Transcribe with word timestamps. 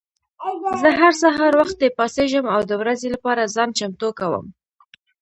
زه 0.81 0.89
هر 0.99 1.13
سهار 1.21 1.53
وختي 1.61 1.87
پاڅېږم 1.97 2.45
او 2.55 2.61
د 2.69 2.71
ورځې 2.81 3.07
لپاره 3.15 3.51
ځان 3.55 3.69
چمتو 3.77 4.09
کوم. 4.19 4.45